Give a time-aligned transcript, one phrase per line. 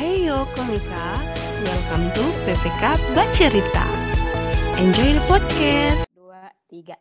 [0.00, 1.20] Heyo Komika,
[1.68, 3.84] welcome to PPK Bacerita.
[4.80, 6.08] Enjoy the podcast.
[6.16, 6.96] Dua, tiga.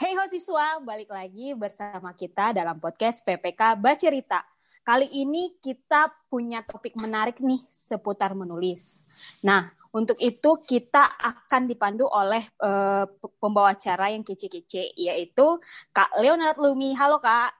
[0.00, 4.40] Hey ho siswa, balik lagi bersama kita dalam podcast PPK Bacerita.
[4.80, 9.04] Kali ini kita punya topik menarik nih seputar menulis.
[9.44, 13.04] Nah, untuk itu kita akan dipandu oleh uh,
[13.36, 15.60] pembawa acara yang kece-kece, yaitu
[15.92, 16.96] Kak Leonard Lumi.
[16.96, 17.59] Halo Kak.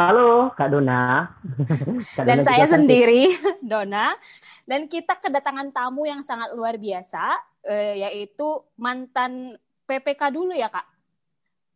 [0.00, 1.28] Halo, Kak Dona.
[2.16, 3.28] Kak dan Dona saya sendiri,
[3.60, 4.16] Dona.
[4.64, 7.36] Dan kita kedatangan tamu yang sangat luar biasa,
[7.68, 10.88] eh, yaitu mantan PPK dulu ya, Kak?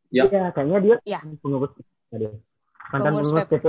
[0.08, 1.20] Ya, ya kayaknya dia ya.
[1.20, 1.76] pengurus
[2.88, 3.66] Mantan pengurus, pengurus PPK.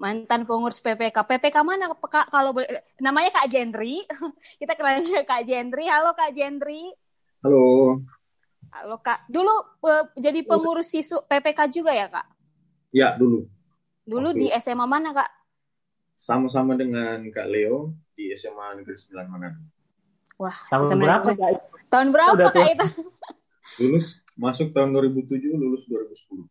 [0.00, 1.16] Mantan pengurus PPK.
[1.28, 2.32] PPK mana, Kak?
[2.32, 4.00] Kalau boleh, namanya Kak Jendri.
[4.60, 5.84] kita kenalnya Kak Jendri.
[5.84, 6.96] Halo, Kak Jendri.
[7.44, 8.00] Halo.
[8.72, 9.28] Halo, Kak.
[9.28, 12.24] Dulu uh, jadi pengurus sisu PPK juga ya, Kak?
[12.88, 13.44] Ya, dulu.
[14.06, 15.30] Dulu Waktu di SMA mana, Kak?
[16.14, 19.58] Sama-sama dengan Kak Leo di SMA Negeri 9 Manado.
[20.38, 21.50] Wah, tahun SMA berapa, Kak?
[21.90, 22.86] Tahun berapa, Udah Kak, itu?
[23.82, 26.46] Lulus, masuk tahun 2007, lulus 2010.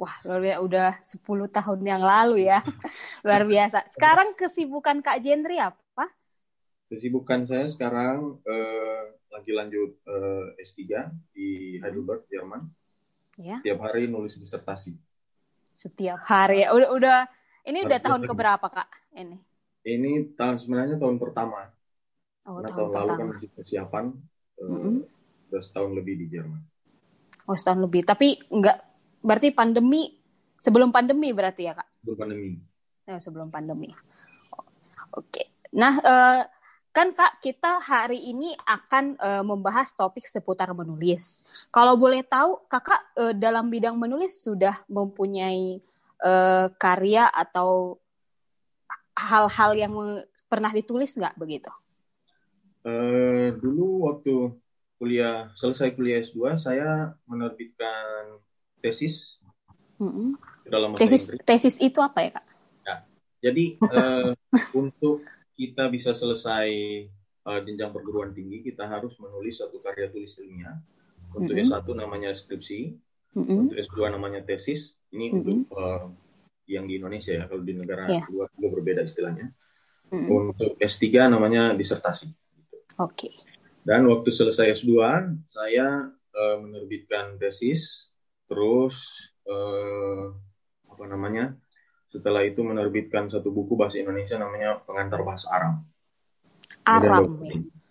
[0.00, 0.58] Wah, luar biasa.
[0.64, 2.64] Udah 10 tahun yang lalu ya.
[3.28, 3.84] luar biasa.
[3.92, 6.08] Sekarang kesibukan Kak Jendri apa?
[6.88, 10.80] Kesibukan saya sekarang eh, lagi lanjut eh, S3
[11.36, 12.64] di Heidelberg, Jerman.
[13.36, 13.60] Ya.
[13.60, 14.96] Tiap hari nulis disertasi
[15.76, 16.72] setiap hari ya.
[16.72, 17.18] Udah udah
[17.68, 19.36] ini udah tahun ke keberapa kak ini?
[19.84, 21.68] Ini tahun sebenarnya tahun pertama.
[22.48, 24.04] Oh, tahun, tahun lalu kan masih persiapan.
[24.56, 24.94] Mm -hmm.
[25.52, 26.62] Udah setahun lebih di Jerman.
[27.46, 28.02] Oh setahun lebih.
[28.08, 28.80] Tapi enggak
[29.20, 30.16] berarti pandemi
[30.56, 31.88] sebelum pandemi berarti ya kak?
[32.02, 32.50] Sebelum pandemi.
[33.06, 33.90] Ya, sebelum pandemi.
[35.14, 35.54] Oke.
[35.76, 36.42] Nah uh,
[36.96, 41.44] kan kak kita hari ini akan uh, membahas topik seputar menulis.
[41.68, 45.84] Kalau boleh tahu kakak uh, dalam bidang menulis sudah mempunyai
[46.24, 48.00] uh, karya atau
[49.12, 49.92] hal-hal yang
[50.48, 51.68] pernah ditulis nggak begitu?
[52.80, 54.56] Uh, dulu waktu
[54.96, 58.40] kuliah selesai kuliah S2 saya menerbitkan
[58.80, 59.36] tesis
[60.00, 60.28] mm -hmm.
[60.64, 61.44] dalam tesis Inggris.
[61.44, 62.46] tesis itu apa ya kak?
[62.88, 62.96] Ya,
[63.52, 64.32] jadi uh,
[64.80, 65.20] untuk
[65.56, 66.68] kita bisa selesai
[67.48, 70.76] uh, jenjang perguruan tinggi, kita harus menulis satu karya tulis ilmiah.
[71.32, 71.82] Untuk mm -hmm.
[71.82, 72.80] S1 namanya skripsi,
[73.34, 73.58] mm -hmm.
[73.66, 74.94] untuk S2 namanya tesis.
[75.10, 75.38] Ini mm -hmm.
[75.40, 76.06] untuk uh,
[76.68, 78.26] yang di Indonesia ya, kalau di negara yeah.
[78.28, 79.50] luar juga berbeda istilahnya.
[80.12, 80.28] Mm -hmm.
[80.52, 82.30] Untuk S3 namanya disertasi.
[83.00, 83.32] Oke.
[83.32, 83.32] Okay.
[83.86, 84.92] Dan waktu selesai S2,
[85.46, 88.10] saya uh, menerbitkan tesis,
[88.50, 88.98] terus
[89.46, 90.34] uh,
[90.90, 91.54] apa namanya?
[92.10, 95.74] Setelah itu menerbitkan satu buku bahasa Indonesia namanya Pengantar Bahasa Aram.
[96.86, 97.24] Aram.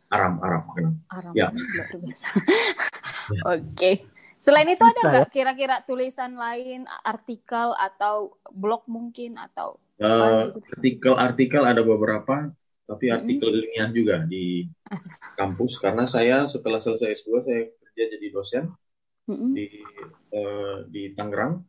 [0.10, 0.64] Aram, Aram.
[1.12, 1.52] Aram, ya.
[1.52, 2.28] luar biasa.
[2.40, 3.68] Oke.
[3.76, 3.96] Okay.
[4.40, 11.82] Selain itu ada nggak kira-kira tulisan lain, artikel atau blog mungkin atau artikel-artikel uh, ada
[11.82, 12.54] beberapa,
[12.86, 13.66] tapi artikel mm -hmm.
[13.66, 14.70] ilmiah juga di
[15.40, 18.64] kampus karena saya setelah selesai S2 saya kerja jadi dosen
[19.26, 19.52] mm -hmm.
[19.56, 19.68] di
[20.36, 21.66] uh, di Tangerang.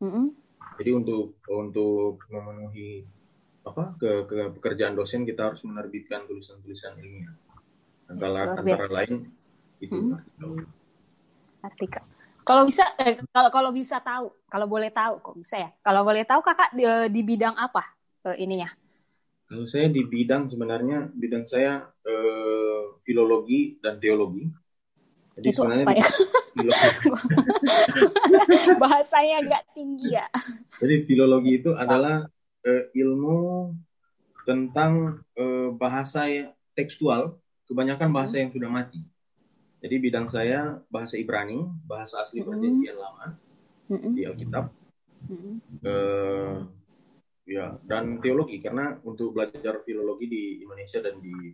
[0.00, 0.26] Mm -hmm.
[0.74, 3.06] Jadi untuk untuk memenuhi
[3.64, 7.34] apa ke, ke pekerjaan dosen kita harus menerbitkan tulisan-tulisan ilmiah.
[8.10, 9.32] Antara antara lain
[9.80, 10.12] itu hmm.
[10.12, 10.50] artikel.
[11.64, 12.04] Artikel.
[12.44, 15.70] Kalau bisa eh, kalau kalau bisa tahu, kalau boleh tahu kok bisa ya.
[15.80, 17.96] Kalau boleh tahu Kakak di, di bidang apa
[18.28, 18.68] eh, ininya?
[19.48, 24.44] Kalau saya di bidang sebenarnya bidang saya eh, filologi dan teologi.
[25.40, 26.04] Jadi itu sebenarnya apa ya?
[28.82, 30.26] Bahasanya agak tinggi ya.
[30.78, 32.26] Jadi filologi itu adalah
[32.64, 33.72] uh, ilmu
[34.44, 36.28] tentang uh, bahasa
[36.76, 39.02] tekstual, kebanyakan bahasa yang sudah mati.
[39.84, 43.36] Jadi bidang saya bahasa Ibrani, bahasa asli perjanjian lama
[43.88, 44.72] di Alkitab.
[45.84, 46.64] Uh,
[47.44, 51.52] ya dan teologi karena untuk belajar filologi di Indonesia dan di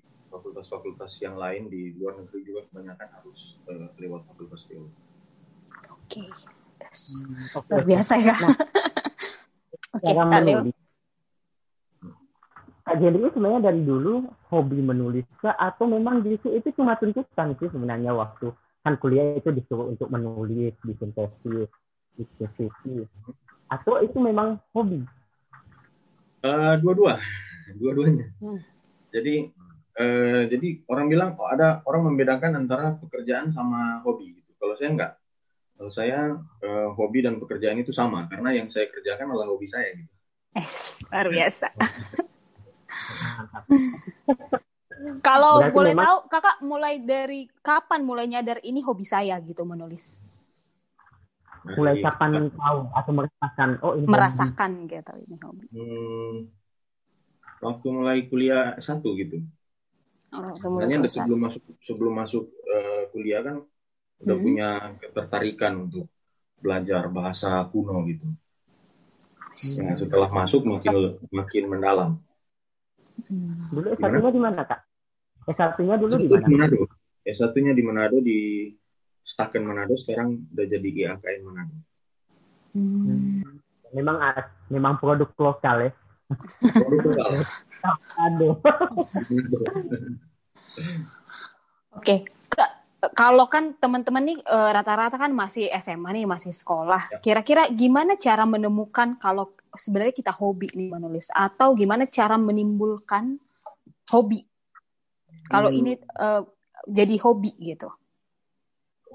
[0.60, 4.93] fakultas-fakultas yang lain di luar negeri juga kebanyakan harus uh, lewat fakultas teologi.
[5.88, 6.28] Oke, okay.
[6.84, 7.25] yes.
[7.25, 8.34] hmm, luar biasa ya.
[8.37, 8.53] Nah,
[9.97, 10.72] Oke, okay,
[12.81, 18.10] Kak Jendri sebenarnya dari dulu hobi menulis atau memang justru itu cuma tuntutan sih sebenarnya
[18.10, 18.51] waktu
[18.83, 21.71] kan kuliah itu disuruh untuk menulis, bikin tesis,
[22.18, 22.66] diskusi,
[23.71, 25.06] atau itu memang hobi?
[26.42, 27.21] Uh, dua-dua,
[27.78, 28.27] dua-duanya.
[28.42, 28.59] Hmm.
[29.13, 29.53] Jadi
[29.98, 34.54] Eh, jadi orang bilang kok oh, ada orang membedakan antara pekerjaan sama hobi gitu.
[34.60, 35.13] Kalau saya enggak.
[35.75, 36.19] Kalau saya
[36.63, 40.13] eh, hobi dan pekerjaan itu sama karena yang saya kerjakan adalah hobi saya gitu.
[40.54, 40.66] Eh,
[41.10, 41.69] luar biasa.
[45.25, 46.04] Kalau boleh memang...
[46.04, 50.28] tahu, kakak mulai dari kapan mulai nyadar ini hobi saya gitu menulis?
[51.65, 53.69] Mulai kapan tahu atau merasakan?
[53.81, 54.92] Oh ini merasakan hobi.
[54.92, 55.66] gitu ini hobi.
[55.72, 56.37] Hmm,
[57.65, 59.41] waktu mulai kuliah satu gitu.
[60.30, 63.66] Oh, sebelum masuk sebelum masuk uh, kuliah kan
[64.22, 64.44] udah hmm.
[64.47, 64.68] punya
[65.03, 66.06] ketertarikan untuk
[66.60, 68.30] belajar bahasa kuno gitu.
[69.82, 72.10] Nah, setelah masuk makin makin mendalam.
[73.27, 73.68] Hmm.
[73.74, 74.80] Dulu S1-nya di mana, Kak?
[75.50, 76.47] S1-nya dulu di mana?
[76.47, 76.86] Manado.
[77.27, 78.38] S1-nya di Manado di
[79.27, 81.74] Staken Manado sekarang udah jadi IAKN Manado.
[82.71, 83.42] Hmm.
[83.91, 84.16] Memang
[84.71, 85.92] memang produk lokal ya.
[88.21, 88.54] Aduh.
[91.98, 92.22] Oke,
[93.18, 97.03] kalau kan teman-teman nih eh, rata-rata kan masih SMA nih, masih sekolah.
[97.10, 97.18] Ya.
[97.18, 103.38] Kira-kira gimana cara menemukan kalau sebenarnya kita hobi nih menulis atau gimana cara menimbulkan
[104.15, 104.47] hobi?
[105.50, 105.78] Kalau hmm.
[105.82, 106.47] ini uh,
[106.86, 107.91] jadi hobi gitu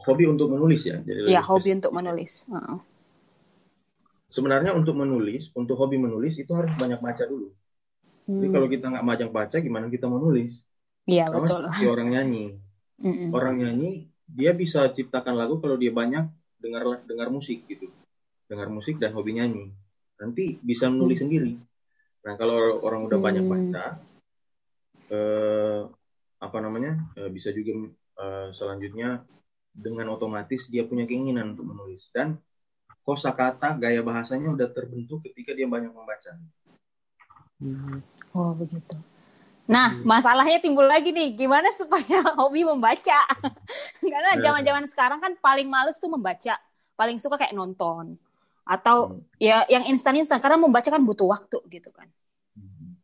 [0.04, 1.00] hobi untuk menulis ya.
[1.00, 2.44] Jadi ya, hobi untuk menulis.
[2.52, 2.80] Uh.
[4.36, 7.56] Sebenarnya untuk menulis, untuk hobi menulis itu harus banyak baca dulu.
[8.28, 8.44] Hmm.
[8.44, 10.60] Jadi kalau kita nggak banyak baca, gimana kita menulis?
[11.08, 11.72] Iya betul.
[11.72, 12.46] Seperti orang nyanyi.
[13.00, 13.30] Mm-mm.
[13.32, 16.28] Orang nyanyi dia bisa ciptakan lagu kalau dia banyak
[16.60, 17.92] dengar dengar musik gitu,
[18.50, 19.72] dengar musik dan hobi nyanyi.
[20.20, 21.24] Nanti bisa menulis mm.
[21.24, 21.54] sendiri.
[22.26, 23.26] Nah kalau orang udah mm.
[23.26, 23.86] banyak baca,
[25.14, 25.82] eh,
[26.42, 27.88] apa namanya, eh, bisa juga
[28.20, 29.22] eh, selanjutnya
[29.76, 32.40] dengan otomatis dia punya keinginan untuk menulis dan
[33.06, 36.34] kosakata gaya bahasanya udah terbentuk ketika dia banyak membaca.
[37.62, 38.02] Hmm.
[38.34, 38.98] Oh begitu.
[39.66, 40.06] Nah, hmm.
[40.06, 43.26] masalahnya timbul lagi nih, gimana supaya hobi membaca?
[44.02, 44.42] Karena nah.
[44.42, 46.58] zaman-zaman sekarang kan paling males tuh membaca,
[46.98, 48.18] paling suka kayak nonton
[48.66, 49.38] atau hmm.
[49.38, 52.10] ya yang instan-instan karena membaca kan butuh waktu gitu kan.
[52.58, 52.98] Hmm.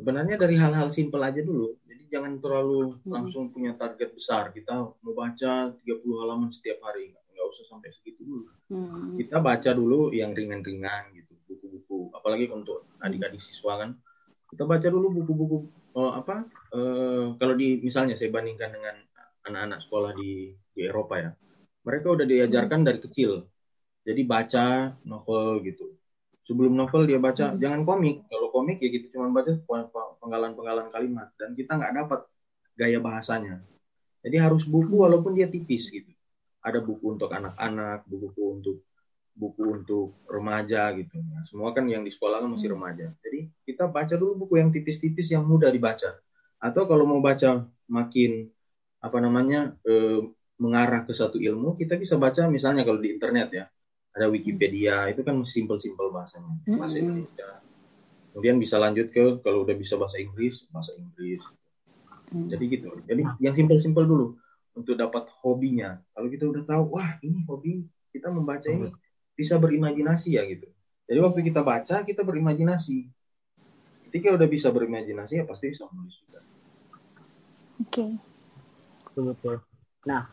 [0.00, 1.76] Sebenarnya dari hal-hal simpel aja dulu
[2.12, 3.08] jangan terlalu hmm.
[3.08, 4.52] langsung punya target besar.
[4.52, 7.16] Kita mau baca 30 halaman setiap hari,
[7.52, 8.44] usah sampai segitu dulu.
[8.72, 9.14] Hmm.
[9.20, 12.10] Kita baca dulu yang ringan-ringan gitu, buku-buku.
[12.16, 13.90] Apalagi untuk adik-adik siswa kan,
[14.48, 15.58] kita baca dulu buku-buku
[15.94, 16.48] oh, apa?
[16.72, 18.96] Uh, kalau di misalnya saya bandingkan dengan
[19.46, 21.30] anak-anak sekolah di di Eropa ya,
[21.84, 22.88] mereka udah diajarkan hmm.
[22.88, 23.32] dari kecil.
[24.02, 26.02] Jadi baca novel gitu
[26.46, 27.58] sebelum novel dia baca hmm.
[27.62, 29.54] jangan komik kalau komik ya kita cuma baca
[30.18, 32.20] penggalan-penggalan kalimat dan kita nggak dapat
[32.74, 33.62] gaya bahasanya
[34.26, 35.02] jadi harus buku hmm.
[35.06, 36.10] walaupun dia tipis gitu
[36.62, 38.76] ada buku untuk anak-anak buku untuk
[39.32, 41.16] buku untuk remaja gitu.
[41.18, 42.76] Nah, semua kan yang di sekolah kan masih hmm.
[42.78, 43.06] remaja.
[43.24, 46.20] Jadi kita baca dulu buku yang tipis-tipis yang mudah dibaca.
[46.62, 48.46] Atau kalau mau baca makin
[49.02, 50.22] apa namanya eh,
[50.62, 53.64] mengarah ke satu ilmu kita bisa baca misalnya kalau di internet ya.
[54.12, 57.64] Ada Wikipedia itu kan simpel-simpel bahasanya bahasa Indonesia.
[58.36, 61.40] Kemudian bisa lanjut ke kalau udah bisa bahasa Inggris bahasa Inggris.
[62.28, 62.92] Jadi gitu.
[63.08, 64.36] Jadi yang simpel-simpel dulu
[64.72, 68.92] untuk dapat hobinya kalau kita udah tahu wah ini hobi kita membaca ini
[69.36, 70.68] bisa berimajinasi ya gitu
[71.08, 73.08] jadi waktu kita baca kita berimajinasi
[74.08, 76.40] ketika udah bisa berimajinasi ya pasti bisa menulis juga
[77.80, 78.06] oke
[79.12, 79.56] okay.
[80.08, 80.28] nah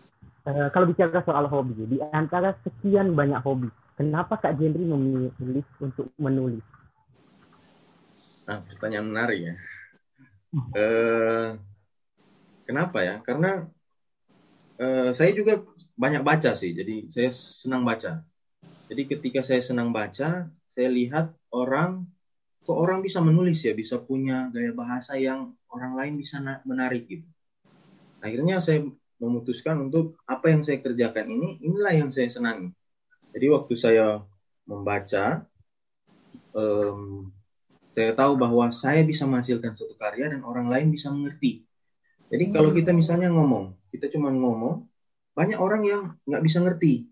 [0.50, 3.70] Eh, kalau bicara soal hobi, di antara sekian banyak hobi,
[4.00, 6.64] kenapa Kak Jendri memilih untuk menulis?
[8.50, 9.56] Nah, pertanyaan menarik ya.
[10.74, 11.54] uh,
[12.66, 13.16] kenapa ya?
[13.22, 13.70] Karena
[14.80, 15.62] uh, saya juga
[16.00, 18.24] banyak baca sih, jadi saya senang baca.
[18.90, 22.10] Jadi ketika saya senang baca, saya lihat orang,
[22.66, 27.28] kok orang bisa menulis ya, bisa punya gaya bahasa yang orang lain bisa menarik gitu.
[28.24, 28.88] Akhirnya saya
[29.20, 32.72] memutuskan untuk apa yang saya kerjakan ini, inilah yang saya senangi.
[33.36, 34.24] Jadi waktu saya
[34.66, 35.46] membaca,
[36.56, 37.30] um,
[37.94, 41.68] saya tahu bahwa saya bisa menghasilkan suatu karya dan orang lain bisa mengerti.
[42.32, 42.54] Jadi hmm.
[42.56, 44.86] kalau kita misalnya ngomong, kita cuma ngomong,
[45.34, 47.10] banyak orang yang nggak bisa ngerti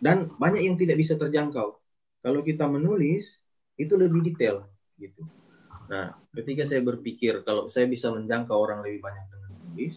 [0.00, 1.78] dan banyak yang tidak bisa terjangkau.
[2.22, 3.42] Kalau kita menulis,
[3.76, 4.68] itu lebih detail
[5.00, 5.26] gitu.
[5.90, 9.94] Nah, ketika saya berpikir kalau saya bisa menjangkau orang lebih banyak dengan menulis,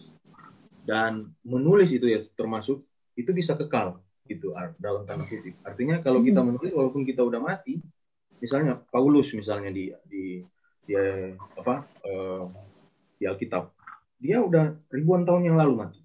[0.86, 2.86] dan menulis itu ya termasuk
[3.18, 3.98] itu bisa kekal
[4.30, 5.58] gitu dalam tanda kutip.
[5.66, 6.48] Artinya kalau kita hmm.
[6.54, 7.82] menulis walaupun kita udah mati,
[8.38, 10.42] misalnya Paulus misalnya di di
[10.86, 12.46] dia apa uh,
[13.18, 13.74] di Alkitab,
[14.22, 16.00] dia udah ribuan tahun yang lalu mati.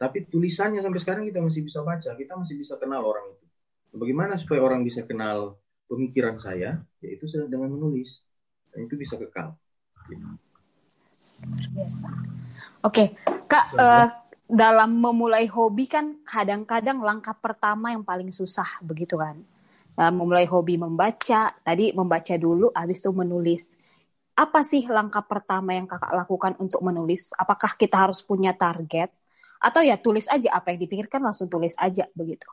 [0.00, 3.44] Tapi tulisannya sampai sekarang kita masih bisa baca, kita masih bisa kenal orang itu.
[4.00, 5.60] Bagaimana supaya orang bisa kenal
[5.92, 6.80] pemikiran saya?
[7.04, 8.08] Yaitu dengan menulis.
[8.72, 9.52] Dan itu bisa kekal.
[11.44, 12.08] Luar biasa.
[12.80, 13.12] Oke,
[13.44, 14.08] Kak, uh,
[14.48, 19.36] dalam memulai hobi kan kadang-kadang langkah pertama yang paling susah begitu kan.
[19.92, 23.76] Dalam memulai hobi membaca, tadi membaca dulu, habis itu menulis.
[24.32, 27.36] Apa sih langkah pertama yang kakak lakukan untuk menulis?
[27.36, 29.12] Apakah kita harus punya target?
[29.60, 32.48] Atau ya tulis aja apa yang dipikirkan langsung tulis aja begitu.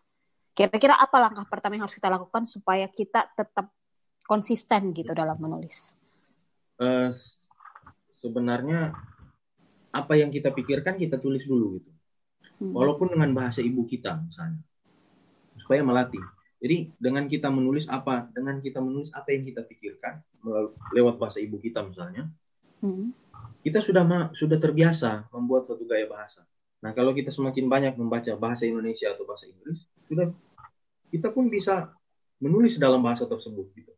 [0.51, 3.71] Kira-kira apa langkah pertama yang harus kita lakukan supaya kita tetap
[4.27, 5.95] konsisten gitu dalam menulis?
[6.81, 7.09] uh,
[8.21, 8.93] sebenarnya
[9.93, 11.91] apa yang kita pikirkan kita tulis dulu gitu.
[12.57, 12.73] Hmm.
[12.73, 14.61] Walaupun dengan bahasa ibu kita misalnya.
[15.61, 16.21] Supaya melatih.
[16.57, 20.25] Jadi dengan kita menulis apa, dengan kita menulis apa yang kita pikirkan
[20.89, 22.33] lewat bahasa ibu kita misalnya,
[22.81, 23.13] hmm.
[23.61, 26.41] kita sudah sudah terbiasa membuat suatu gaya bahasa.
[26.83, 30.29] Nah kalau kita semakin banyak membaca bahasa Indonesia atau bahasa Inggris, sudah
[31.09, 31.93] kita pun bisa
[32.37, 33.73] menulis dalam bahasa tersebut.
[33.73, 33.93] Gitu.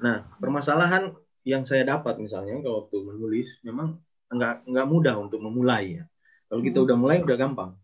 [0.00, 1.12] Nah permasalahan
[1.46, 4.00] yang saya dapat misalnya kalau waktu menulis memang
[4.32, 6.04] nggak nggak mudah untuk memulai ya.
[6.46, 7.74] Kalau kita udah mulai udah gampang.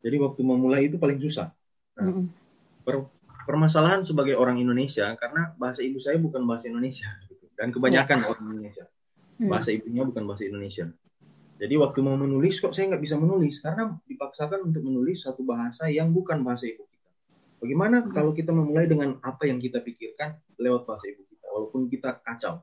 [0.00, 1.52] Jadi waktu memulai itu paling susah.
[1.96, 2.28] Nah,
[2.84, 3.08] per,
[3.48, 7.48] permasalahan sebagai orang Indonesia karena bahasa ibu saya bukan bahasa Indonesia gitu.
[7.56, 8.26] dan kebanyakan ya.
[8.28, 8.84] orang Indonesia
[9.40, 9.48] hmm.
[9.48, 10.84] bahasa ibunya bukan bahasa Indonesia.
[11.56, 15.88] Jadi waktu mau menulis kok saya nggak bisa menulis karena dipaksakan untuk menulis satu bahasa
[15.88, 17.08] yang bukan bahasa ibu kita.
[17.64, 18.12] Bagaimana hmm.
[18.12, 22.60] kalau kita memulai dengan apa yang kita pikirkan lewat bahasa ibu kita, walaupun kita kacau.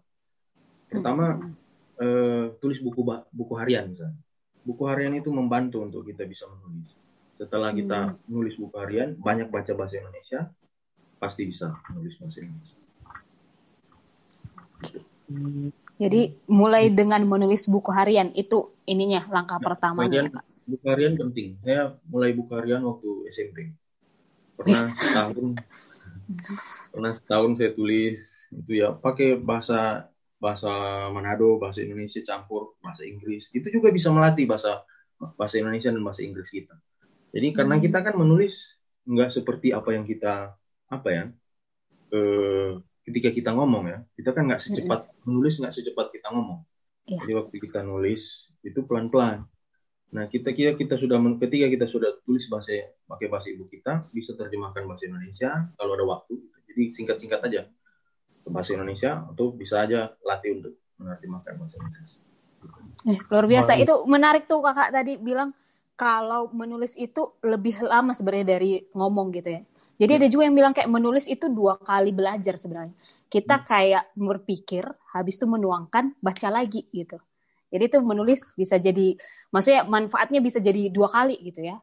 [0.94, 1.64] Pertama, hmm
[2.00, 4.18] eh, tulis buku buku harian misalnya.
[4.64, 6.90] Buku harian itu membantu untuk kita bisa menulis.
[7.36, 8.32] Setelah kita hmm.
[8.32, 10.48] nulis buku harian, banyak baca bahasa Indonesia,
[11.20, 12.80] pasti bisa menulis bahasa Indonesia.
[16.04, 20.28] Jadi mulai dengan menulis buku harian itu ininya langkah ya, pertamanya.
[20.28, 21.56] Harian, buku harian penting.
[21.64, 23.72] Saya mulai buku harian waktu SMP.
[24.60, 25.56] Pernah setahun,
[26.92, 28.20] pernah setahun saya tulis
[28.52, 30.12] itu ya pakai bahasa
[30.44, 33.48] bahasa Manado, bahasa Indonesia campur bahasa Inggris.
[33.56, 34.84] Itu juga bisa melatih bahasa
[35.40, 36.76] bahasa Indonesia dan bahasa Inggris kita.
[37.32, 37.84] Jadi karena hmm.
[37.88, 38.76] kita kan menulis
[39.08, 40.52] nggak seperti apa yang kita
[40.92, 41.24] apa ya
[42.12, 42.72] eh,
[43.04, 45.16] ketika kita ngomong ya kita kan nggak secepat hmm.
[45.28, 46.64] menulis nggak secepat kita ngomong.
[47.04, 47.20] Ya.
[47.20, 49.44] Jadi waktu kita nulis itu pelan-pelan.
[50.14, 54.38] Nah kita kira kita sudah ketika kita sudah tulis bahasa pakai bahasa ibu kita bisa
[54.40, 56.40] terjemahkan bahasa Indonesia kalau ada waktu.
[56.72, 57.62] Jadi singkat-singkat aja
[58.48, 62.12] bahasa Indonesia atau bisa aja latih untuk menerjemahkan bahasa Inggris.
[63.04, 63.76] Eh, luar biasa.
[63.80, 65.52] Itu menarik tuh kakak tadi bilang
[66.00, 69.62] kalau menulis itu lebih lama sebenarnya dari ngomong gitu ya.
[69.94, 70.20] Jadi hmm.
[70.20, 72.96] ada juga yang bilang kayak menulis itu dua kali belajar sebenarnya.
[73.30, 73.66] Kita hmm.
[73.66, 74.84] kayak berpikir,
[75.14, 77.18] habis itu menuangkan, baca lagi gitu.
[77.74, 79.18] Jadi itu menulis bisa jadi,
[79.50, 81.82] maksudnya manfaatnya bisa jadi dua kali gitu ya.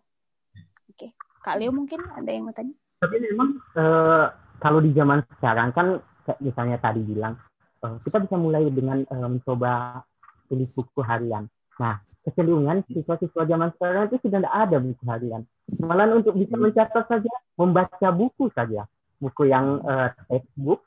[0.87, 2.75] Oke, Kak Leo mungkin ada yang mau tanya?
[3.03, 4.31] Tapi memang uh,
[4.63, 5.99] kalau di zaman sekarang kan
[6.39, 7.35] misalnya tadi bilang
[7.83, 10.05] uh, kita bisa mulai dengan uh, mencoba
[10.47, 11.51] tulis buku harian.
[11.83, 15.43] Nah, kecenderungan siswa-siswa zaman sekarang itu sudah tidak ada buku harian.
[15.81, 16.65] Malah untuk bisa hmm.
[16.69, 18.85] mencatat saja, membaca buku saja,
[19.17, 20.85] buku yang uh, textbook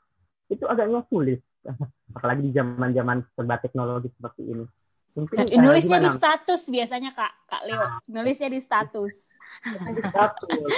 [0.52, 1.40] itu agaknya sulit,
[2.16, 4.64] apalagi di zaman-zaman serba teknologi seperti ini.
[5.14, 7.98] Mungkin, uh, nulisnya di status biasanya kak, kak Leo, ah.
[8.10, 9.30] nulisnya di status.
[9.94, 10.74] di status.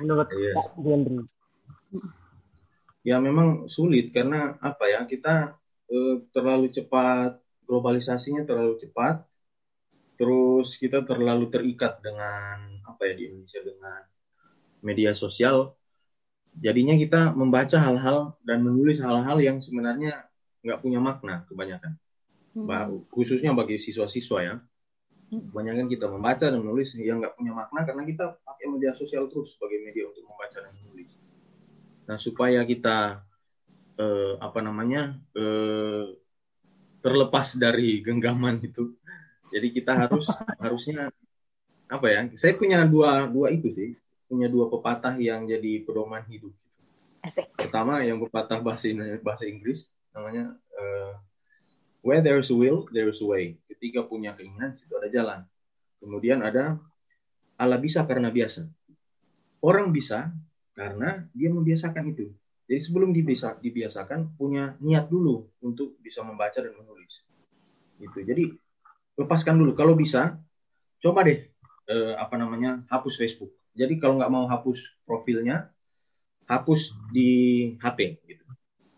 [0.00, 0.56] Menurut yes.
[0.56, 1.26] Kak Henry
[3.06, 5.54] ya memang sulit karena apa ya kita
[5.86, 9.26] eh, terlalu cepat globalisasinya terlalu cepat
[10.16, 14.00] terus kita terlalu terikat dengan apa ya di Indonesia dengan
[14.80, 15.76] media sosial
[16.56, 20.24] jadinya kita membaca hal-hal dan menulis hal-hal yang sebenarnya
[20.64, 22.00] nggak punya makna kebanyakan
[22.56, 23.12] hmm.
[23.12, 24.54] khususnya bagi siswa-siswa ya
[25.36, 25.52] hmm.
[25.52, 29.52] kebanyakan kita membaca dan menulis yang nggak punya makna karena kita pakai media sosial terus
[29.52, 31.12] sebagai media untuk membaca dan menulis
[32.06, 33.26] Nah, supaya kita
[33.98, 36.04] eh, apa namanya eh,
[37.06, 38.98] terlepas dari genggaman itu,
[39.54, 40.26] jadi kita harus
[40.64, 41.14] harusnya
[41.86, 42.26] apa ya?
[42.34, 43.94] Saya punya dua dua itu sih,
[44.26, 46.50] punya dua pepatah yang jadi pedoman hidup.
[47.22, 47.54] Asik.
[47.54, 48.90] Pertama yang pepatah bahasa
[49.22, 51.14] bahasa Inggris namanya uh,
[52.06, 53.58] Where there is a will, there is a way.
[53.66, 55.42] Ketika punya keinginan, situ ada jalan.
[55.98, 56.78] Kemudian ada
[57.58, 58.62] Allah bisa karena biasa.
[59.58, 60.30] Orang bisa
[60.78, 62.30] karena dia membiasakan itu.
[62.66, 67.22] Jadi sebelum dibiasa, dibiasakan punya niat dulu untuk bisa membaca dan menulis.
[68.02, 68.18] Gitu.
[68.26, 68.44] Jadi
[69.16, 69.72] lepaskan dulu.
[69.78, 70.38] Kalau bisa,
[70.98, 71.46] coba deh
[71.86, 73.54] eh, apa namanya hapus Facebook.
[73.78, 75.70] Jadi kalau nggak mau hapus profilnya,
[76.50, 77.30] hapus di
[77.78, 78.18] HP.
[78.26, 78.44] Gitu.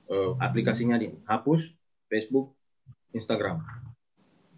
[0.08, 1.68] Eh, aplikasinya di hapus
[2.08, 2.56] Facebook,
[3.12, 3.60] Instagram.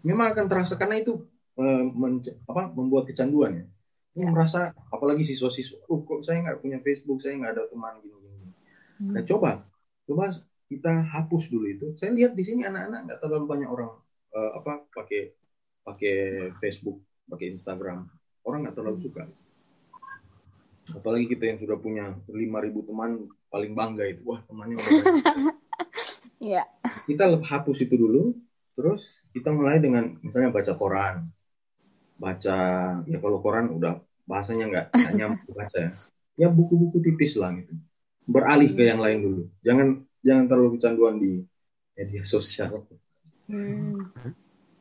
[0.07, 1.27] Memang akan terasa karena itu
[1.59, 3.65] eh, men, apa, membuat kecanduan ya
[4.15, 4.27] ya.
[4.27, 8.20] merasa apalagi siswa-siswa, oh kok saya nggak punya Facebook, saya nggak ada teman gini-gini.
[9.01, 9.17] Hmm.
[9.17, 9.65] Nah coba,
[10.05, 10.37] coba
[10.69, 11.87] kita hapus dulu itu.
[11.97, 13.97] Saya lihat di sini anak-anak nggak terlalu banyak orang
[14.37, 15.33] uh, apa pakai
[15.81, 16.15] pakai
[16.61, 18.05] Facebook, pakai Instagram.
[18.45, 19.05] Orang nggak terlalu hmm.
[19.09, 19.23] suka.
[20.93, 24.21] Apalagi kita yang sudah punya 5.000 teman paling bangga itu.
[24.29, 24.93] Wah, temannya udah
[26.41, 26.65] Iya.
[27.09, 28.33] Kita hapus itu dulu,
[28.77, 29.01] terus
[29.33, 31.29] kita mulai dengan misalnya baca koran,
[32.21, 32.57] baca
[33.05, 33.97] ya kalau koran udah
[34.29, 35.25] bahasanya nggak hanya
[35.57, 35.81] baca
[36.37, 37.73] ya buku-buku tipis lah gitu
[38.31, 39.87] beralih ke yang lain dulu jangan
[40.23, 41.43] jangan terlalu kecanduan di
[41.97, 42.87] media sosial.
[43.51, 44.09] Hmm.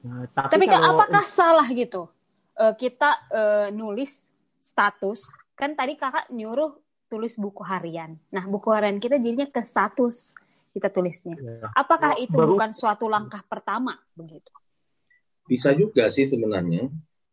[0.01, 2.09] Nah, Tapi Kak, kalau- apakah salah gitu?
[2.57, 4.31] Eh, kita eh, nulis
[4.61, 5.29] status,
[5.59, 6.77] kan tadi kakak nyuruh
[7.11, 8.17] tulis buku harian.
[8.31, 10.33] Nah, buku harian kita jadinya ke status
[10.71, 11.35] kita tulisnya.
[11.35, 11.67] Ya.
[11.75, 14.55] Apakah itu baru- bukan suatu langkah pertama begitu?
[15.51, 16.87] Bisa juga sih sebenarnya.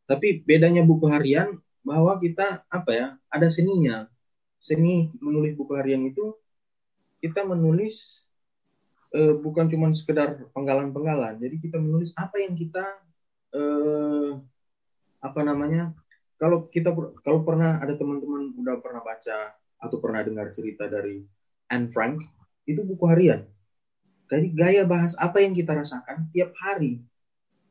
[0.09, 4.09] Tapi bedanya buku harian bahwa kita apa ya ada seninya.
[4.59, 6.35] Seni menulis buku harian itu
[7.23, 8.27] kita menulis
[9.15, 11.39] eh, bukan cuma sekedar penggalan-penggalan.
[11.41, 12.83] Jadi kita menulis apa yang kita
[13.55, 14.29] eh,
[15.23, 15.93] apa namanya?
[16.37, 16.93] Kalau kita
[17.25, 21.25] kalau pernah ada teman-teman udah pernah baca atau pernah dengar cerita dari
[21.73, 22.21] Anne Frank,
[22.69, 23.41] itu buku harian.
[24.27, 26.99] Jadi gaya bahas apa yang kita rasakan tiap hari.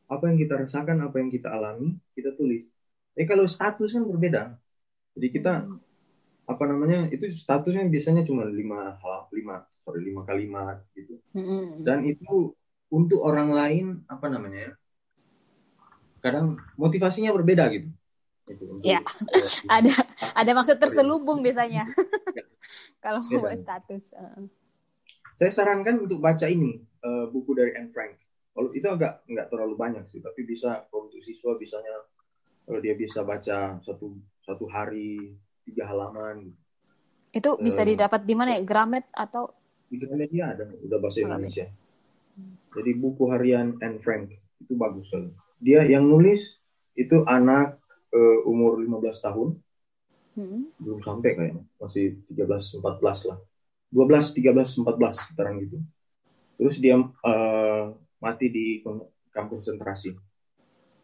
[0.07, 2.65] Apa yang kita rasakan, apa yang kita alami, kita tulis.
[3.15, 4.55] Tapi kalau status kan berbeda.
[5.17, 5.86] Jadi kita Hmm.
[6.47, 11.83] Apa namanya itu statusnya biasanya cuma lima hal lima sorry lima kalimat gitu Mm-mm.
[11.83, 12.55] dan itu
[12.91, 14.73] untuk orang lain apa namanya ya
[16.23, 17.91] kadang motivasinya berbeda gitu
[18.47, 19.03] Gitu, untuk, Ya.
[19.67, 19.91] ada
[20.39, 21.83] ada maksud terselubung biasanya
[23.03, 23.43] kalau Beda.
[23.43, 24.15] buat status.
[25.35, 28.15] Saya sarankan untuk baca ini eh, buku dari Anne Frank
[28.57, 31.93] kalau itu agak nggak terlalu banyak sih tapi bisa kalau untuk siswa bisanya
[32.65, 36.55] kalau dia bisa baca satu satu hari tiga halaman
[37.31, 37.93] Itu bisa Eh.
[37.93, 38.65] didapat di mana ya?
[38.65, 39.51] Gramet atau
[39.87, 41.21] di Gramedia ada udah bahasa.
[41.21, 41.69] Indonesia.
[42.73, 45.31] Jadi buku harian Anne Frank itu bagus sekali.
[45.61, 46.57] Dia yang nulis
[46.95, 47.77] itu anak
[48.09, 49.49] eh, umur 15 tahun,
[50.33, 50.69] Hmm.
[50.81, 53.37] belum sampai kayaknya, masih 13 14 lah.
[53.89, 55.77] 12 13 14 sekitaran gitu.
[56.57, 57.85] Terus dia eh,
[58.19, 58.81] mati di
[59.29, 60.17] kampung konsentrasi.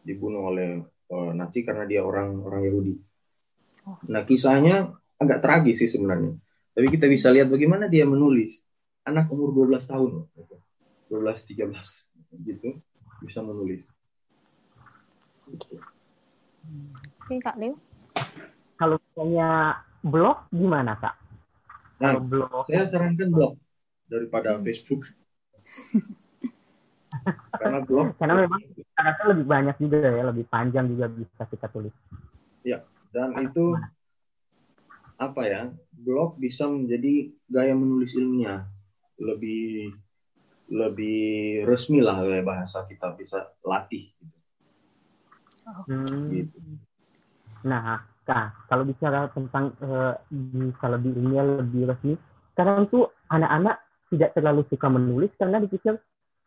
[0.01, 2.93] Dibunuh oleh eh, Nazi karena dia orang orang Yahudi.
[3.83, 3.99] Oh.
[4.07, 6.35] Nah, kisahnya agak tragis sih sebenarnya.
[6.73, 8.63] Tapi kita bisa lihat bagaimana dia menulis.
[9.03, 10.55] Anak umur 12 tahun, loh, gitu.
[11.11, 12.09] 12 13
[12.47, 12.79] gitu
[13.21, 13.85] bisa menulis.
[17.23, 17.77] Oke Kak Leo.
[18.79, 21.15] Kalau misalnya blog gimana kak?
[22.01, 23.53] Nah, Kalau blog saya sarankan blog
[24.09, 24.63] daripada Hmm.
[24.65, 25.07] Facebook.
[27.61, 28.61] Karena blog karena memang
[28.97, 31.93] rasa lebih banyak juga ya, lebih panjang juga bisa kita tulis.
[33.13, 33.77] Dan itu
[35.21, 35.61] apa ya
[35.93, 38.65] blog bisa menjadi gaya menulis ilmiah
[39.21, 39.93] lebih
[40.73, 44.37] lebih resmi lah gaya bahasa kita bisa latih gitu.
[45.87, 46.27] Hmm.
[46.27, 46.57] Gitu.
[47.63, 52.13] Nah, kak, kalau bicara tentang eh, bisa lebih ilmiah, lebih resmi,
[52.53, 53.79] sekarang tuh anak-anak
[54.11, 55.97] tidak terlalu suka menulis karena dipikir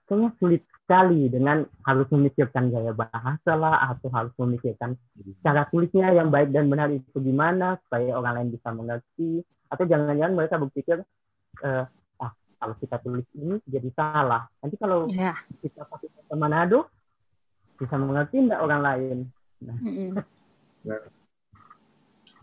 [0.06, 4.94] kayaknya sulit sekali dengan harus memikirkan gaya bahasa lah atau harus memikirkan
[5.42, 9.42] cara tulisnya yang baik dan benar itu gimana supaya orang lain bisa mengerti.
[9.66, 11.02] Atau jangan-jangan mereka berpikir
[11.66, 11.84] eh,
[12.22, 14.46] ah kalau kita tulis ini jadi salah.
[14.62, 15.34] Nanti kalau Ya.
[15.58, 16.86] kita pakai bahasa Manado
[17.74, 19.18] bisa mengerti enggak orang lain?
[19.66, 20.22] Mm-mm.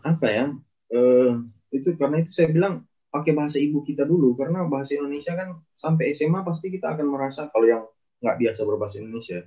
[0.04, 0.52] apa ya?
[0.92, 1.32] Eh,
[1.72, 4.36] itu karena itu saya bilang pakai bahasa ibu kita dulu.
[4.36, 7.84] Karena bahasa Indonesia kan sampai SMA pasti kita akan merasa kalau yang
[8.24, 9.44] nggak biasa berbahasa Indonesia.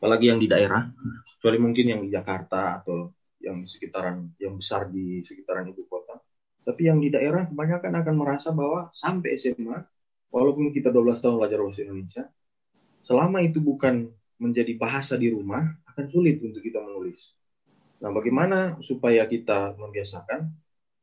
[0.00, 0.88] Apalagi yang di daerah
[1.36, 3.12] kecuali mungkin yang di Jakarta atau
[3.44, 6.16] yang sekitaran yang besar di sekitaran ibu kota.
[6.64, 9.76] Tapi yang di daerah kebanyakan akan merasa bahwa sampai SMA
[10.32, 12.24] walaupun kita 12 tahun belajar bahasa Indonesia
[13.04, 14.08] selama itu bukan
[14.40, 15.60] menjadi bahasa di rumah
[15.92, 17.36] akan sulit untuk kita menulis.
[18.00, 20.48] Nah, bagaimana supaya kita membiasakan?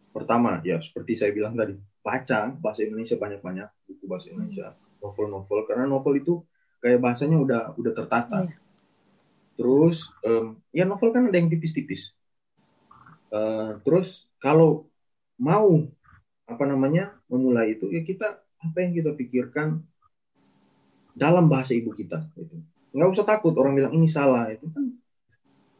[0.10, 5.86] Pertama, ya seperti saya bilang tadi, baca bahasa Indonesia banyak-banyak, buku bahasa Indonesia, novel-novel, karena
[5.86, 6.42] novel itu
[6.88, 8.48] kayak bahasanya udah udah tertata.
[8.48, 8.56] Iya.
[9.60, 12.16] Terus, em, ya novel kan ada yang tipis-tipis.
[13.28, 14.88] Eh, terus kalau
[15.36, 15.84] mau
[16.48, 19.84] apa namanya memulai itu, ya kita apa yang kita pikirkan
[21.12, 22.24] dalam bahasa ibu kita.
[22.40, 22.56] Gitu.
[22.96, 24.96] Nggak usah takut orang bilang ini salah, itu kan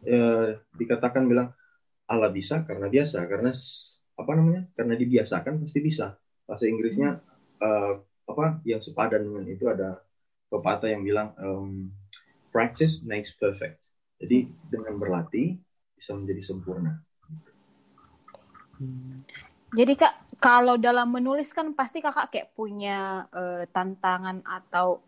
[0.04, 1.56] eh, dikatakan bilang
[2.12, 3.56] Allah bisa karena biasa karena
[4.18, 7.24] apa namanya karena dibiasakan pasti bisa bahasa Inggrisnya
[7.64, 7.94] eh,
[8.28, 10.04] apa yang sepadan dengan itu ada
[10.48, 11.92] pepatah yang bilang em,
[12.52, 15.60] practice makes perfect jadi dengan berlatih
[15.98, 17.02] bisa menjadi sempurna
[19.68, 25.02] Jadi kak, kalau dalam menulis kan pasti kakak kayak punya eh, tantangan atau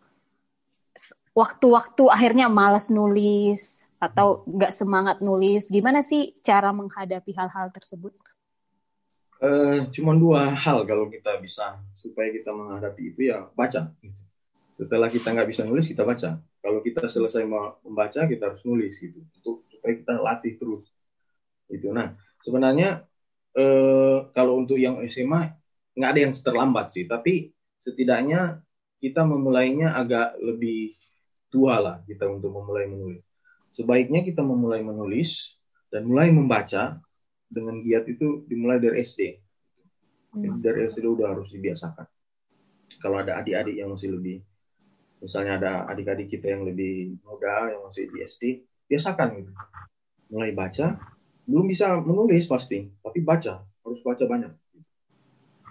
[1.37, 5.71] waktu-waktu akhirnya malas nulis atau nggak semangat nulis.
[5.71, 8.15] Gimana sih cara menghadapi hal-hal tersebut?
[9.39, 14.21] Eh, cuman dua hal kalau kita bisa supaya kita menghadapi itu ya baca gitu.
[14.79, 18.95] Setelah kita nggak bisa nulis kita baca kalau kita selesai mau membaca kita harus nulis
[18.95, 20.87] gitu untuk supaya kita latih terus
[21.67, 23.03] itu nah sebenarnya
[23.59, 25.51] eh, kalau untuk yang SMA
[25.99, 27.51] nggak ada yang terlambat sih tapi
[27.83, 28.63] setidaknya
[28.99, 30.95] kita memulainya agak lebih
[31.49, 33.23] tua lah kita untuk memulai menulis.
[33.71, 35.57] Sebaiknya kita memulai menulis
[35.89, 36.99] dan mulai membaca
[37.49, 39.21] dengan giat itu dimulai dari SD.
[40.29, 40.61] Jadi Hmm.
[40.61, 42.05] dari SD udah harus dibiasakan.
[43.01, 44.45] Kalau ada adik-adik yang masih lebih,
[45.19, 48.43] misalnya ada adik-adik kita yang lebih muda yang masih di SD,
[48.87, 49.51] biasakan gitu.
[50.31, 50.99] Mulai baca,
[51.45, 54.51] belum bisa menulis pasti, tapi baca harus baca banyak.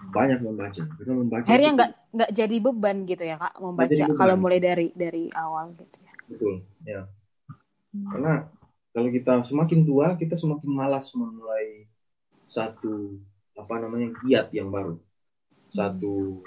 [0.09, 0.83] Banyak membaca.
[0.85, 5.29] Karena membaca Akhirnya nggak nggak jadi beban gitu ya kak membaca kalau mulai dari dari
[5.29, 6.13] awal gitu ya.
[6.25, 7.01] betul ya
[8.09, 8.49] karena
[8.89, 11.85] kalau kita semakin tua kita semakin malas memulai
[12.49, 13.21] satu
[13.53, 14.97] apa namanya giat yang baru
[15.69, 16.41] satu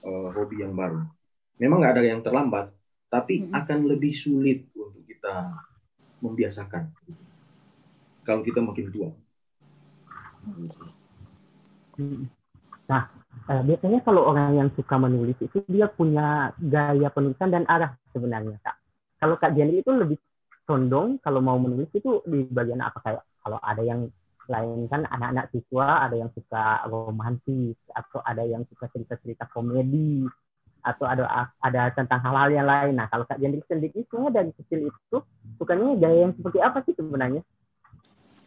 [0.00, 1.04] eh, hobi yang baru
[1.62, 2.74] memang nggak ada yang terlambat
[3.06, 3.54] tapi Hmm.
[3.54, 5.54] akan lebih sulit untuk kita
[6.18, 6.90] membiasakan
[8.26, 9.10] kalau kita makin tua
[11.92, 12.26] Hmm.
[12.90, 13.06] Nah,
[13.46, 18.58] eh, biasanya kalau orang yang suka menulis itu dia punya gaya penulisan dan arah sebenarnya,
[18.58, 18.76] Kak.
[19.22, 20.18] Kalau Kak Jenny itu lebih
[20.66, 24.10] condong kalau mau menulis itu di bagian apa kayak kalau ada yang
[24.50, 30.26] lain kan anak-anak siswa ada yang suka romantis atau ada yang suka cerita-cerita komedi
[30.82, 32.98] atau ada ada tentang hal-hal yang lain.
[32.98, 35.18] Nah, kalau Kak Jenny sendiri sebenarnya dari kecil itu
[35.56, 37.42] sukanya gaya yang seperti apa sih sebenarnya?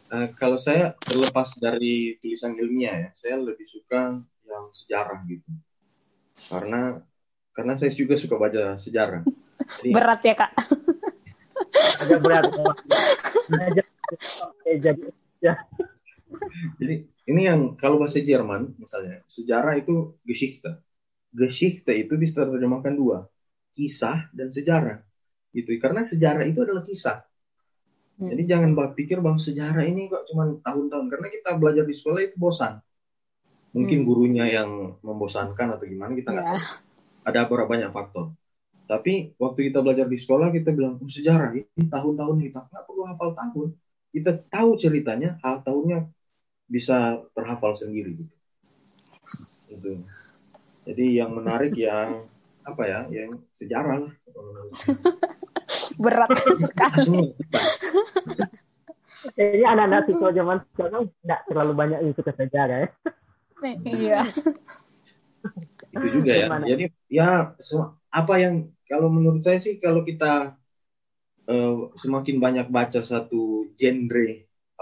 [0.06, 5.50] Eh, kalau saya terlepas dari tulisan ilmiah ya, saya lebih suka yang sejarah gitu.
[6.52, 7.02] Karena
[7.56, 9.26] karena saya juga suka baca sejarah.
[9.82, 10.52] Jadi, berat ya kak
[12.04, 12.44] Agak berat.
[16.78, 16.94] Jadi
[17.26, 20.85] ini yang kalau bahasa Jerman misalnya sejarah itu Geschichte.
[21.36, 23.28] Geschichte itu bisa terjemahkan dua,
[23.76, 25.04] kisah dan sejarah.
[25.52, 25.76] Gitu.
[25.76, 27.28] Karena sejarah itu adalah kisah.
[28.16, 28.32] Hmm.
[28.32, 32.36] Jadi jangan pikir bahwa sejarah ini kok cuma tahun-tahun karena kita belajar di sekolah itu
[32.40, 32.80] bosan.
[33.76, 34.06] Mungkin Hmm.
[34.08, 36.52] gurunya yang membosankan atau gimana kita nggak Ya.
[36.56, 36.64] tahu.
[37.28, 38.32] Ada beberapa banyak faktor.
[38.86, 43.02] Tapi waktu kita belajar di sekolah kita bilang oh, sejarah ini tahun-tahun kita nggak perlu
[43.04, 43.68] hafal tahun.
[44.14, 46.08] Kita tahu ceritanya, hal tahunnya
[46.70, 48.34] bisa terhafal sendiri gitu.
[49.76, 49.90] Itu.
[50.86, 52.24] Jadi yang menarik yang
[52.62, 54.12] apa ya, yang sejarah lah.
[56.02, 56.30] berat
[56.62, 57.34] sekali.
[59.36, 62.88] Kayaknya anak-anak siswa zaman sekarang tidak terlalu banyak yang suka sejarah ya.
[63.82, 64.20] iya
[65.96, 66.46] itu juga ya.
[66.46, 66.64] Gimana?
[66.68, 67.28] Jadi ya
[68.12, 68.54] apa yang
[68.86, 70.54] kalau menurut saya sih kalau kita
[71.50, 74.26] eh, semakin banyak baca satu genre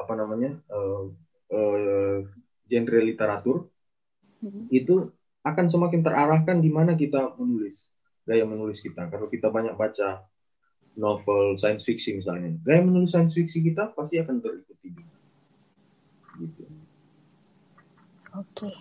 [0.01, 1.03] apa namanya eh,
[1.55, 2.17] eh,
[2.71, 3.57] genre literatur
[4.45, 4.69] Hmm.
[4.69, 5.09] itu
[5.45, 7.93] akan semakin terarahkan di mana kita menulis
[8.25, 9.13] gaya menulis kita.
[9.13, 10.25] Kalau kita banyak baca
[10.97, 14.89] novel science fiction misalnya, gaya menulis science fiction kita pasti akan terikuti.
[16.41, 16.65] Gitu.
[18.35, 18.73] Oke.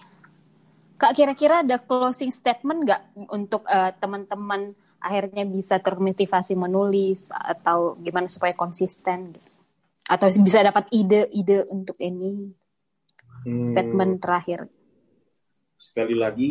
[0.98, 3.02] Kak, kira-kira ada closing statement nggak
[3.36, 4.72] untuk eh, teman-teman
[5.04, 9.52] akhirnya bisa termotivasi menulis atau gimana supaya konsisten gitu?
[10.08, 12.56] Atau bisa dapat ide-ide untuk ini
[13.44, 14.72] Hmm, statement terakhir.
[15.90, 16.50] Sekali lagi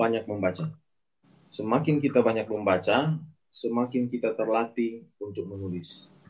[0.00, 0.64] banyak membaca.
[1.56, 2.98] Semakin kita banyak membaca,
[3.60, 4.92] semakin kita terlatih
[5.26, 5.88] untuk menulis.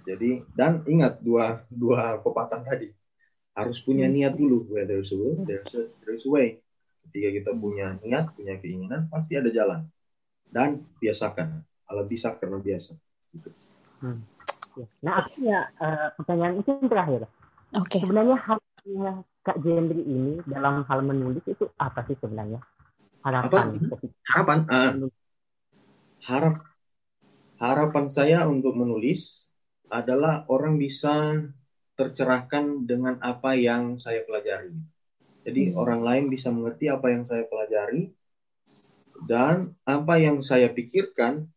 [0.08, 2.88] Jadi dan ingat dua dua pepatah tadi
[3.58, 4.14] harus punya Hmm.
[4.16, 4.58] niat dulu.
[4.72, 6.48] Where there's a will, there's a, there's a way.
[7.06, 9.80] Ketika kita punya niat, punya keinginan, pasti ada jalan.
[10.50, 10.70] Dan
[11.02, 11.48] biasakan.
[11.90, 12.92] Allah bisa karena biasa.
[15.04, 17.20] Nah, akhirnya eh, pertanyaan itu yang terakhir.
[17.76, 17.96] Oke.
[18.00, 22.60] Sebenarnya harapannya Kak Jendri ini dalam hal menulis itu apa sih sebenarnya?
[23.24, 23.80] Harapan.
[24.30, 24.92] Harapan, ah,
[26.28, 26.54] harap
[27.60, 29.50] harapan saya untuk menulis
[29.90, 31.14] adalah orang bisa
[31.98, 34.72] tercerahkan dengan apa yang saya pelajari.
[35.44, 35.80] Jadi Hmm.
[35.82, 38.02] orang lain bisa mengerti apa yang saya pelajari
[39.28, 41.48] dan apa yang saya pikirkan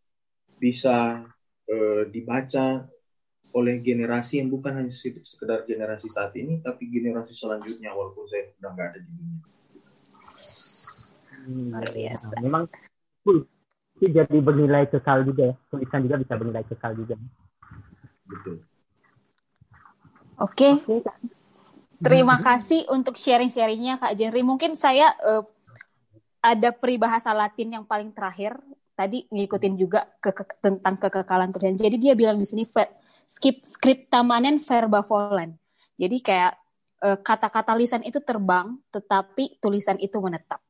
[0.60, 1.24] bisa
[1.68, 2.88] eh, dibaca
[3.54, 8.50] oleh generasi yang bukan hanya se- sekedar generasi saat ini, tapi generasi selanjutnya walaupun saya
[8.58, 9.40] sudah nggak ada di dunia.
[11.44, 11.98] Hmm, Luar ya, ya.
[12.18, 12.34] biasa.
[12.42, 12.64] Memang
[13.30, 13.42] uh,
[14.02, 15.56] itu jadi bernilai kekal juga ya.
[15.70, 17.16] Tulisan juga bisa bernilai kekal juga.
[18.26, 18.58] Betul.
[20.42, 20.70] Oke.
[22.04, 24.44] Terima kasih untuk sharing-sharingnya Kak Jenry.
[24.44, 25.44] Mungkin saya eh,
[26.44, 28.60] ada peribahasa Latin yang paling terakhir.
[28.94, 31.80] Tadi ngikutin juga ke, ke- tentang kekekalan tulisan.
[31.80, 32.68] Jadi dia bilang di sini
[33.28, 35.56] skip scripta manen verba volen.
[35.98, 36.54] Jadi kayak
[37.04, 40.62] eh, kata-kata lisan itu terbang, tetapi tulisan itu menetap.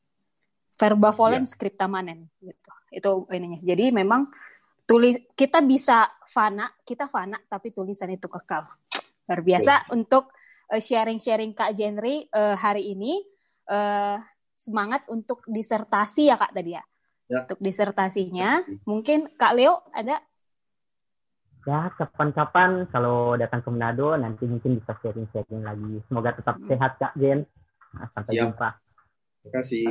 [0.73, 2.27] Verba volen scripta manen.
[2.41, 2.71] Gitu.
[2.91, 3.61] Itu ininya.
[3.61, 4.29] Jadi memang
[4.83, 8.67] tulis kita bisa fana, kita fana, tapi tulisan itu kekal.
[9.23, 10.35] Luar biasa untuk
[10.73, 13.23] eh, sharing-sharing Kak Jenry eh, hari ini.
[13.63, 14.17] Eh,
[14.63, 16.83] semangat untuk disertasi ya Kak tadi ya.
[17.27, 17.43] ya.
[17.43, 18.63] untuk disertasinya.
[18.87, 20.19] Mungkin Kak Leo ada?
[21.63, 26.03] Ya, kapan-kapan kalau datang ke Manado nanti mungkin bisa sharing-sharing lagi.
[26.11, 26.67] Semoga tetap hmm.
[26.67, 27.47] sehat Kak Jen.
[27.95, 28.41] Nah, sampai Siap.
[28.43, 28.69] jumpa.
[29.43, 29.87] Terima kasih.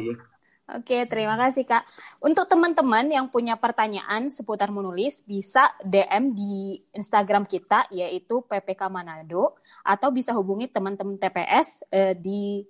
[0.73, 1.85] Oke, terima kasih Kak.
[2.23, 9.59] Untuk teman-teman yang punya pertanyaan seputar menulis, bisa DM di Instagram kita, yaitu PPK Manado,
[9.83, 12.63] atau bisa hubungi teman-teman TPS eh, di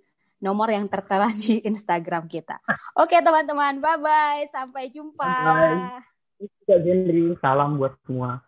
[0.43, 2.59] nomor yang tertera di Instagram kita.
[2.99, 4.51] Oke teman-teman, bye-bye.
[4.51, 5.33] Sampai jumpa.
[5.43, 6.03] Bye.
[6.67, 6.83] Kak
[7.39, 8.43] salam buat semua.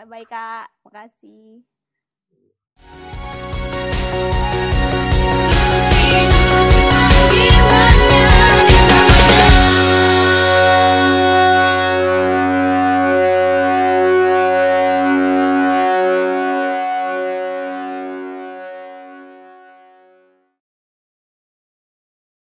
[0.00, 1.60] Bye-bye Kak, makasih.